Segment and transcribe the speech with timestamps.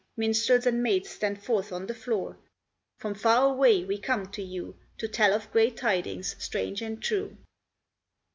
[0.17, 2.35] Minstrels and maids, stand forth on the floor.
[2.97, 7.37] From far away we come to you, To tell of great tidings, strange and true.